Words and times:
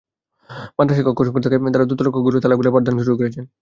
মাদ্রাসায় 0.77 1.05
কক্ষসংকট 1.07 1.41
থাকায় 1.45 1.61
তাঁরা 1.73 1.89
দোতলার 1.89 2.09
কক্ষগুলোর 2.09 2.41
তালা 2.43 2.57
খুলে 2.57 2.73
পাঠদান 2.73 2.95
শুরু 3.01 3.15
করেছেন। 3.19 3.43